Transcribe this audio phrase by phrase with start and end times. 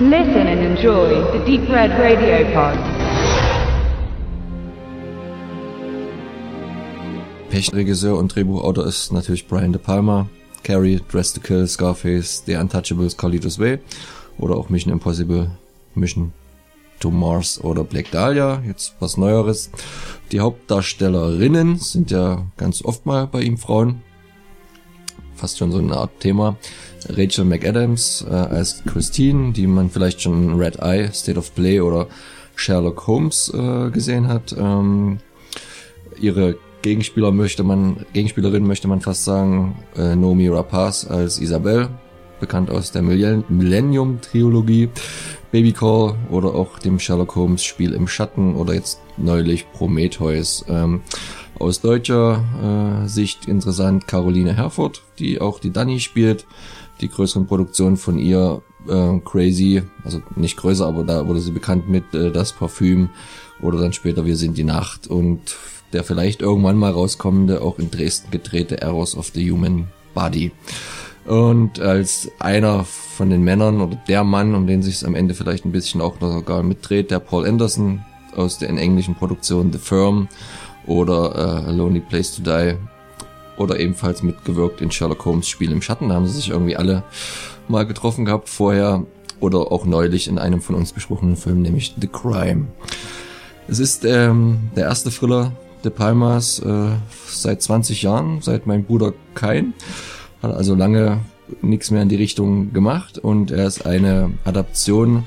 [0.00, 2.76] Listen and enjoy the Deep Red Radio Pod.
[7.48, 10.28] Pech-Regisseur und Drehbuchautor ist natürlich Brian De Palma.
[10.64, 13.78] Carrie, Dress to Kill, Scarface, The Untouchables, Carlitos Way
[14.38, 15.52] oder auch Mission Impossible,
[15.94, 16.32] Mission
[16.98, 19.70] to Mars oder Black Dahlia, jetzt was Neueres.
[20.32, 24.02] Die Hauptdarstellerinnen sind ja ganz oft mal bei ihm Frauen.
[25.34, 26.56] Fast schon so eine Art Thema.
[27.08, 31.80] Rachel McAdams äh, als Christine, die man vielleicht schon in Red Eye, State of Play
[31.80, 32.06] oder
[32.56, 34.54] Sherlock Holmes äh, gesehen hat.
[34.58, 35.18] Ähm,
[36.20, 41.88] ihre Gegenspieler möchte man, Gegenspielerin möchte man fast sagen, äh, Nomi Rapaz als Isabel,
[42.40, 44.90] bekannt aus der Millennium-Trilogie,
[45.50, 50.64] Baby Call oder auch dem Sherlock Holmes Spiel im Schatten oder jetzt neulich Prometheus.
[50.68, 51.02] Ähm,
[51.64, 56.46] aus deutscher äh, Sicht interessant Caroline Herford, die auch die Dani spielt.
[57.00, 61.88] Die größeren Produktionen von ihr äh, Crazy, also nicht größer, aber da wurde sie bekannt
[61.88, 63.08] mit äh, Das Parfüm
[63.62, 65.56] oder dann später Wir sind die Nacht und
[65.94, 70.52] der vielleicht irgendwann mal rauskommende, auch in Dresden gedrehte Errors of the Human Body.
[71.24, 75.32] Und als einer von den Männern oder der Mann, um den sich es am Ende
[75.32, 78.04] vielleicht ein bisschen auch noch sogar mitdreht, der Paul Anderson
[78.36, 80.28] aus der englischen Produktion The Firm
[80.86, 82.76] oder äh, A Lonely Place to Die
[83.56, 86.08] oder ebenfalls mitgewirkt in Sherlock Holmes Spiel im Schatten.
[86.08, 87.04] Da haben sie sich irgendwie alle
[87.68, 89.04] mal getroffen gehabt vorher
[89.40, 92.66] oder auch neulich in einem von uns besprochenen Film, nämlich The Crime.
[93.68, 95.52] Es ist ähm, der erste Thriller
[95.84, 96.90] De Palmas äh,
[97.26, 99.74] seit 20 Jahren, seit mein Bruder kein.
[100.42, 101.20] Hat also lange
[101.60, 105.24] nichts mehr in die Richtung gemacht und er ist eine Adaption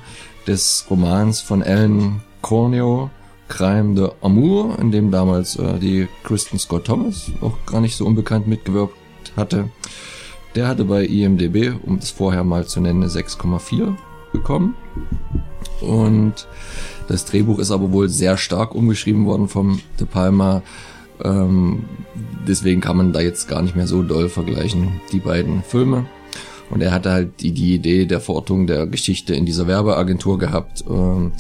[0.47, 3.09] des Romans von Ellen Corneo,
[3.48, 8.06] Crime de Amour, in dem damals äh, die Kristen Scott Thomas, auch gar nicht so
[8.06, 8.95] unbekannt mitgewirkt
[9.36, 9.70] hatte.
[10.56, 13.95] Der hatte bei IMDB, um es vorher mal zu nennen, 6,4
[14.31, 14.75] bekommen.
[15.81, 16.47] Und
[17.08, 20.64] das Drehbuch ist aber wohl sehr stark umgeschrieben worden vom De Palma.
[21.24, 21.85] Ähm,
[22.47, 26.06] deswegen kann man da jetzt gar nicht mehr so doll vergleichen, die beiden Filme.
[26.69, 30.84] Und er hatte halt die, die Idee der Verortung der Geschichte in dieser Werbeagentur gehabt,
[30.90, 31.31] ähm,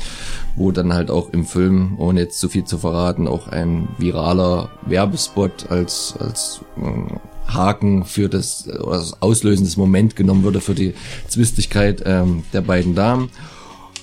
[0.57, 4.69] wo dann halt auch im Film, ohne jetzt zu viel zu verraten, auch ein viraler
[4.85, 10.95] Werbespot als, als äh, Haken für das, oder das auslösendes Moment genommen würde für die
[11.27, 13.29] Zwistigkeit ähm, der beiden Damen.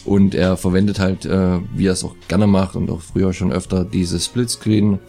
[0.04, 3.53] Und er verwendet halt, äh, wie er es auch gerne macht und auch früher schon
[3.53, 5.00] öfter, diese Splitscreen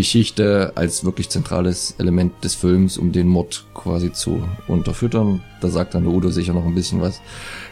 [0.00, 5.42] Geschichte als wirklich zentrales Element des Films, um den Mod quasi zu unterfüttern.
[5.60, 7.20] Da sagt dann Udo sicher noch ein bisschen was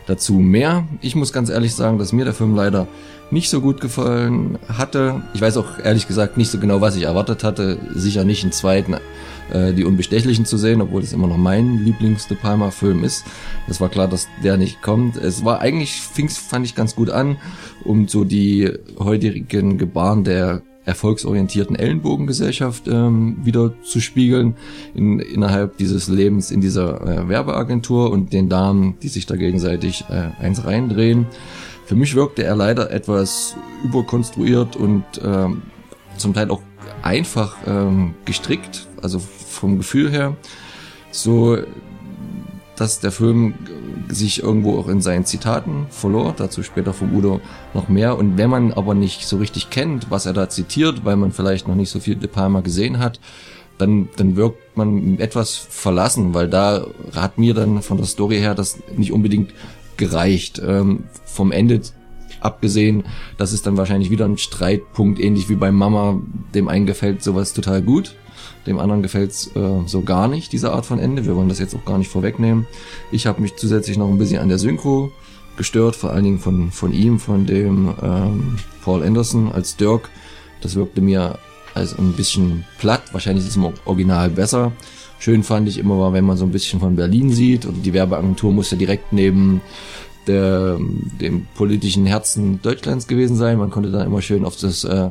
[0.07, 0.87] dazu mehr.
[1.01, 2.87] Ich muss ganz ehrlich sagen, dass mir der Film leider
[3.31, 5.23] nicht so gut gefallen hatte.
[5.33, 7.79] Ich weiß auch ehrlich gesagt nicht so genau, was ich erwartet hatte.
[7.95, 8.97] Sicher nicht einen zweiten
[9.51, 13.25] äh, Die Unbestechlichen zu sehen, obwohl das immer noch mein Lieblings-De Palma-Film ist.
[13.69, 15.17] Es war klar, dass der nicht kommt.
[15.17, 17.39] Es war eigentlich, fing's, fand ich ganz gut an,
[17.85, 24.57] um so die heutigen Gebaren der erfolgsorientierten Ellenbogengesellschaft ähm, wieder zu spiegeln
[24.95, 30.07] in, innerhalb dieses Lebens in dieser äh, Werbeagentur und den Damen, die sich da gegenseitig
[30.09, 31.27] äh, eins reindrehen.
[31.85, 33.55] Für mich wirkte er leider etwas
[33.85, 35.63] überkonstruiert und ähm,
[36.17, 36.63] zum Teil auch
[37.03, 40.37] einfach ähm, gestrickt, also vom Gefühl her,
[41.11, 41.59] so
[42.79, 43.55] dass der Film
[44.09, 47.41] sich irgendwo auch in seinen Zitaten verlor, dazu später vom Udo
[47.75, 48.17] noch mehr.
[48.17, 51.67] Und wenn man aber nicht so richtig kennt, was er da zitiert, weil man vielleicht
[51.67, 53.21] noch nicht so viel De Palma gesehen hat,
[53.79, 58.55] dann, dann wirkt man etwas verlassen, weil da hat mir dann von der Story her
[58.55, 59.53] das nicht unbedingt
[59.97, 60.61] gereicht.
[60.65, 61.81] Ähm, vom Ende
[62.41, 63.05] abgesehen,
[63.37, 66.21] das ist dann wahrscheinlich wieder ein Streitpunkt, ähnlich wie bei Mama,
[66.55, 68.15] dem einen gefällt sowas total gut,
[68.69, 71.27] dem anderen gefällt's äh, so gar nicht, diese Art von Ende.
[71.27, 72.67] Wir wollen das jetzt auch gar nicht vorwegnehmen.
[73.11, 75.11] Ich habe mich zusätzlich noch ein bisschen an der Synchro
[75.57, 80.09] gestört, vor allen Dingen von, von ihm, von dem ähm, Paul Anderson als Dirk.
[80.61, 81.39] Das wirkte mir
[81.75, 83.03] als ein bisschen platt.
[83.13, 84.73] Wahrscheinlich ist es im Original besser.
[85.19, 88.53] Schön fand ich immer, wenn man so ein bisschen von Berlin sieht und die Werbeagentur
[88.53, 89.61] musste direkt neben
[90.29, 90.79] der,
[91.21, 93.59] dem politischen Herzen Deutschlands gewesen sein.
[93.59, 95.11] Man konnte da immer schön auf das, äh,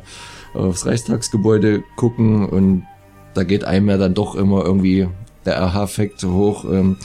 [0.54, 2.84] aufs Reichstagsgebäude gucken und
[3.38, 5.08] da geht einem ja dann doch immer irgendwie
[5.46, 6.66] der Aha-Effekt hoch.
[6.66, 6.98] Ähm,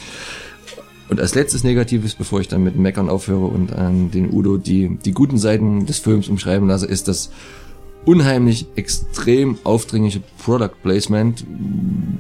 [1.08, 4.96] und als letztes Negatives, bevor ich dann mit Meckern aufhöre und an den Udo die,
[5.04, 7.30] die guten Seiten des Films umschreiben lasse, ist das
[8.06, 11.44] unheimlich extrem aufdringliche Product Placement,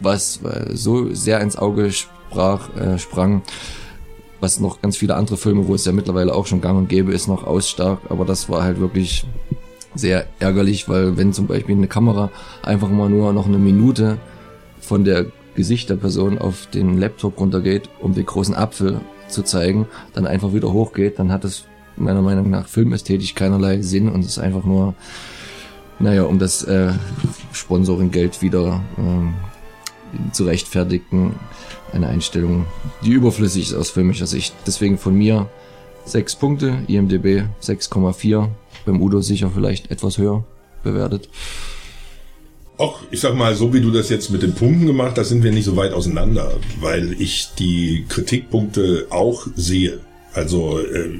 [0.02, 0.40] was
[0.72, 3.42] so sehr ins Auge sprach, äh, sprang,
[4.40, 7.12] was noch ganz viele andere Filme, wo es ja mittlerweile auch schon gang und gäbe
[7.12, 8.00] ist, noch ausstark.
[8.10, 9.24] Aber das war halt wirklich
[9.94, 12.30] sehr ärgerlich, weil wenn zum Beispiel eine Kamera
[12.62, 14.18] einfach mal nur noch eine Minute
[14.80, 19.86] von der Gesicht der Person auf den Laptop runtergeht, um den großen Apfel zu zeigen,
[20.14, 21.64] dann einfach wieder hochgeht, dann hat es
[21.96, 24.94] meiner Meinung nach filmästhetisch keinerlei Sinn und ist einfach nur,
[25.98, 26.92] naja, um das äh,
[27.52, 31.34] Sponsoring-Geld wieder äh, zu rechtfertigen,
[31.92, 32.66] eine Einstellung,
[33.04, 34.54] die überflüssig ist aus filmischer Sicht.
[34.66, 35.48] Deswegen von mir
[36.04, 38.48] sechs Punkte, IMDB 6,4,
[38.84, 40.44] beim Udo sicher vielleicht etwas höher
[40.82, 41.28] bewertet.
[42.78, 45.44] Auch, ich sag mal, so wie du das jetzt mit den Punkten gemacht hast, sind
[45.44, 50.00] wir nicht so weit auseinander, weil ich die Kritikpunkte auch sehe.
[50.34, 51.10] Also äh,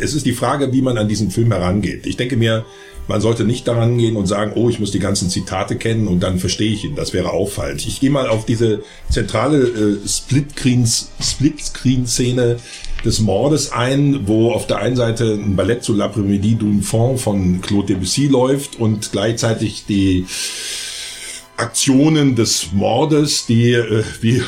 [0.00, 2.06] es ist die Frage, wie man an diesen Film herangeht.
[2.06, 2.64] Ich denke mir,
[3.08, 6.20] man sollte nicht daran gehen und sagen, oh, ich muss die ganzen Zitate kennen und
[6.20, 6.94] dann verstehe ich ihn.
[6.94, 7.84] Das wäre auffallend.
[7.84, 12.58] Ich gehe mal auf diese zentrale äh, Split-Screen-Szene
[13.04, 17.60] des Mordes ein, wo auf der einen Seite ein Ballett zu L'Après-Midi d'un Fond von
[17.60, 20.26] Claude Debussy läuft und gleichzeitig die
[21.56, 24.42] Aktionen des Mordes, die, äh, wie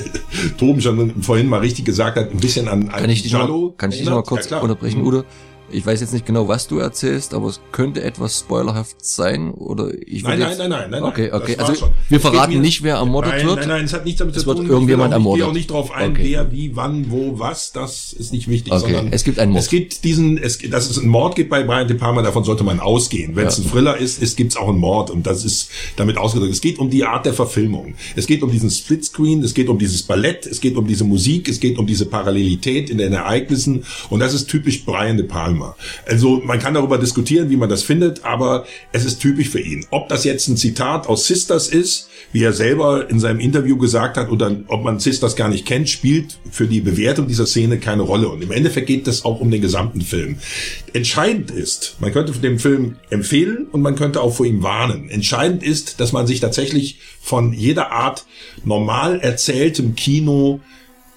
[0.58, 3.48] Toben schon vorhin mal richtig gesagt hat, ein bisschen an, an kann ich dich mal,
[3.76, 5.06] kann ich dich mal kurz ja, unterbrechen, mhm.
[5.06, 5.24] Udo?
[5.72, 9.90] Ich weiß jetzt nicht genau, was du erzählst, aber es könnte etwas spoilerhaft sein oder
[10.06, 11.56] ich nein, nein, nein, nein, nein, Okay, okay.
[11.56, 13.58] Also wir verraten nicht, wer ermordet nein, wird.
[13.60, 14.52] Nein, nein, es hat nichts damit zu tun.
[14.52, 15.40] Es wird irgendjemand ermordet.
[15.40, 16.22] Ich gehe auch nicht drauf ein, okay.
[16.24, 17.72] wer, wie, wann, wo, was.
[17.72, 18.72] Das ist nicht wichtig.
[18.72, 18.82] Okay.
[18.82, 19.64] Sondern es gibt einen Mord.
[19.64, 22.64] Es gibt diesen, es, dass es einen Mord gibt bei Brian De Palma, davon sollte
[22.64, 23.34] man ausgehen.
[23.34, 26.52] Wenn es ein Thriller ist, es gibt auch einen Mord und das ist damit ausgedrückt.
[26.52, 27.94] Es geht um die Art der Verfilmung.
[28.16, 31.48] Es geht um diesen Splitscreen, es geht um dieses Ballett, es geht um diese Musik,
[31.48, 35.61] es geht um diese Parallelität in den Ereignissen und das ist typisch Brian De Palma.
[36.06, 39.86] Also man kann darüber diskutieren, wie man das findet, aber es ist typisch für ihn.
[39.90, 44.16] Ob das jetzt ein Zitat aus Sisters ist, wie er selber in seinem Interview gesagt
[44.16, 48.02] hat, oder ob man Sisters gar nicht kennt, spielt für die Bewertung dieser Szene keine
[48.02, 48.28] Rolle.
[48.28, 50.38] Und im Endeffekt geht es auch um den gesamten Film.
[50.92, 55.10] Entscheidend ist, man könnte den Film empfehlen und man könnte auch vor ihm warnen.
[55.10, 58.24] Entscheidend ist, dass man sich tatsächlich von jeder Art
[58.64, 60.60] normal erzähltem Kino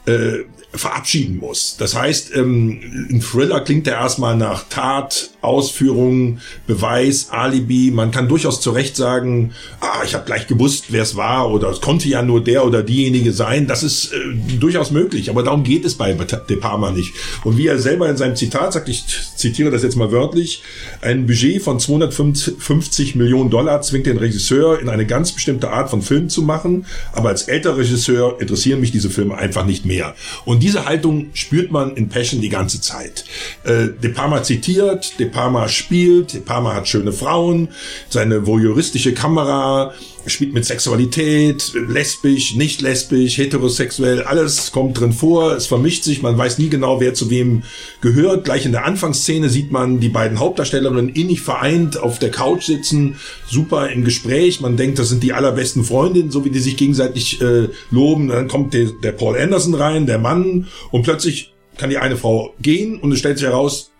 [0.06, 0.44] äh,
[0.77, 1.75] verabschieden muss.
[1.77, 2.80] Das heißt, ähm,
[3.10, 7.92] ein Thriller klingt ja erstmal nach Tat, Ausführung, Beweis, Alibi.
[7.92, 11.69] Man kann durchaus zu Recht sagen, ah, ich habe gleich gewusst, wer es war oder
[11.69, 13.68] es konnte ja nur der oder diejenige sein.
[13.68, 14.18] Das ist äh,
[14.60, 17.13] durchaus möglich, aber darum geht es bei De Palma nicht.
[17.44, 19.06] Und wie er selber in seinem Zitat sagt, ich
[19.36, 20.63] zitiere das jetzt mal wörtlich,
[21.01, 26.01] ein Budget von 250 Millionen Dollar zwingt den Regisseur in eine ganz bestimmte Art von
[26.01, 30.16] Film zu machen, aber als älterer Regisseur interessieren mich diese Filme einfach nicht mehr.
[30.45, 33.23] Und diese Haltung spürt man in Passion die ganze Zeit.
[33.65, 37.67] Äh, De Palma zitiert, De Palma spielt, De Palma hat schöne Frauen,
[38.09, 39.94] seine voyeuristische Kamera,
[40.27, 46.38] spielt mit Sexualität, lesbisch, nicht lesbisch, heterosexuell, alles kommt drin vor, es vermischt sich, man
[46.38, 47.63] weiß nie genau, wer zu wem
[48.01, 48.45] gehört.
[48.45, 53.16] Gleich in der Anfangsszene sieht man die beiden Hauptdarstellerinnen innig vereint auf der Couch sitzen,
[53.48, 57.42] super im Gespräch, man denkt, das sind die allerbesten Freundinnen, so wie die sich gegenseitig
[57.42, 58.28] äh, loben.
[58.28, 62.54] Dann kommt der, der Paul Anderson rein, der Mann, und plötzlich kann die eine Frau
[62.62, 63.92] gehen und es stellt sich heraus,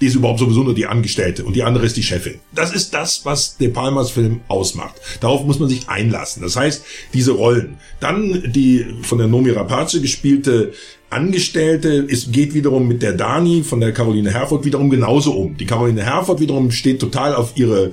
[0.00, 2.40] die ist überhaupt sowieso nur die Angestellte und die andere ist die Chefin.
[2.54, 4.94] Das ist das, was De Palmas Film ausmacht.
[5.20, 6.42] Darauf muss man sich einlassen.
[6.42, 6.84] Das heißt,
[7.14, 7.78] diese Rollen.
[8.00, 10.72] Dann die von der Nomi Rapace gespielte
[11.08, 12.06] Angestellte.
[12.10, 15.56] Es geht wiederum mit der Dani von der Caroline Herford wiederum genauso um.
[15.56, 17.92] Die Caroline Herford wiederum steht total auf ihre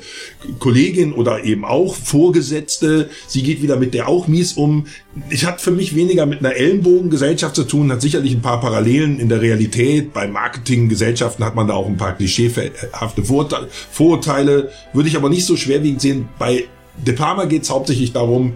[0.57, 3.09] Kollegin oder eben auch Vorgesetzte.
[3.27, 4.87] Sie geht wieder mit der auch mies um.
[5.29, 9.19] Ich hat für mich weniger mit einer Ellenbogengesellschaft zu tun, hat sicherlich ein paar Parallelen
[9.19, 10.11] in der Realität.
[10.11, 14.71] Bei Marketinggesellschaften hat man da auch ein paar klischeehafte Vorurteile.
[14.91, 16.29] Würde ich aber nicht so schwerwiegend sehen.
[16.39, 16.65] Bei
[16.97, 18.53] De Palma geht es hauptsächlich darum,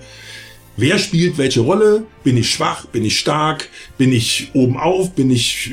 [0.79, 2.05] Wer spielt welche Rolle?
[2.23, 2.85] Bin ich schwach?
[2.85, 3.67] Bin ich stark?
[3.97, 5.11] Bin ich oben auf?
[5.13, 5.71] Bin ich,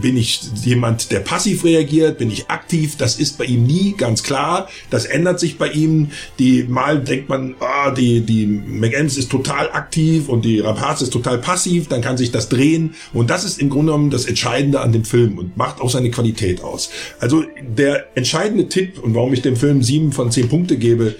[0.00, 2.18] bin ich jemand, der passiv reagiert?
[2.18, 2.96] Bin ich aktiv?
[2.96, 4.68] Das ist bei ihm nie ganz klar.
[4.90, 6.10] Das ändert sich bei ihm.
[6.40, 11.12] Die, mal denkt man, ah, die, die McEms ist total aktiv und die Rapaz ist
[11.12, 11.86] total passiv.
[11.86, 12.96] Dann kann sich das drehen.
[13.12, 16.10] Und das ist im Grunde genommen das Entscheidende an dem Film und macht auch seine
[16.10, 16.90] Qualität aus.
[17.20, 21.14] Also der entscheidende Tipp und warum ich dem Film sieben von zehn Punkte gebe,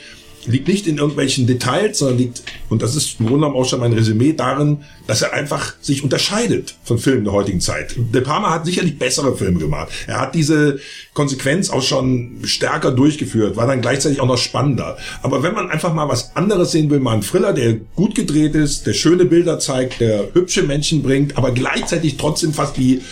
[0.47, 3.81] liegt nicht in irgendwelchen Details, sondern liegt, und das ist im Grunde genommen auch schon
[3.81, 7.95] mein Resümee darin, dass er einfach sich unterscheidet von Filmen der heutigen Zeit.
[7.97, 9.89] De Palma hat sicherlich bessere Filme gemacht.
[10.07, 10.81] Er hat diese
[11.15, 14.97] Konsequenz auch schon stärker durchgeführt, war dann gleichzeitig auch noch spannender.
[15.23, 18.55] Aber wenn man einfach mal was anderes sehen will, mal einen Thriller, der gut gedreht
[18.55, 23.03] ist, der schöne Bilder zeigt, der hübsche Menschen bringt, aber gleichzeitig trotzdem fast wie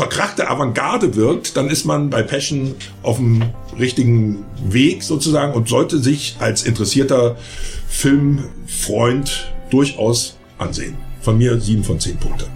[0.00, 3.42] verkrachte Avantgarde wirkt, dann ist man bei Passion auf dem
[3.78, 7.36] richtigen Weg sozusagen und sollte sich als interessierter
[7.86, 10.96] Filmfreund durchaus ansehen.
[11.20, 12.46] Von mir sieben von zehn Punkte.